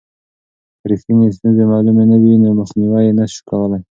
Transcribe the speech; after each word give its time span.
که 0.79 0.85
رښتینې 0.91 1.27
ستونزې 1.37 1.63
معلومې 1.71 2.03
نه 2.11 2.17
وي 2.23 2.35
نو 2.43 2.49
مخنیوی 2.59 3.01
یې 3.07 3.13
نسو 3.17 3.39
کولای. 3.49 3.81